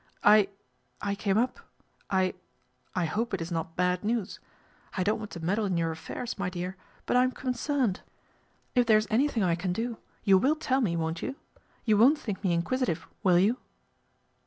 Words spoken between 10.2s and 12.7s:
do, you will tell me, won't you? You won't think me